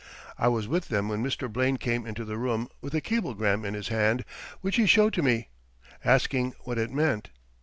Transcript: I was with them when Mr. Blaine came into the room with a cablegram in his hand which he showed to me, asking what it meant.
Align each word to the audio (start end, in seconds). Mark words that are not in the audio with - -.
I 0.35 0.47
was 0.47 0.67
with 0.67 0.87
them 0.87 1.09
when 1.09 1.23
Mr. 1.23 1.47
Blaine 1.47 1.77
came 1.77 2.07
into 2.07 2.25
the 2.25 2.35
room 2.39 2.69
with 2.81 2.95
a 2.95 3.01
cablegram 3.01 3.63
in 3.63 3.75
his 3.75 3.89
hand 3.89 4.25
which 4.61 4.77
he 4.77 4.87
showed 4.87 5.13
to 5.13 5.21
me, 5.21 5.49
asking 6.03 6.55
what 6.63 6.79
it 6.79 6.89
meant. 6.89 7.29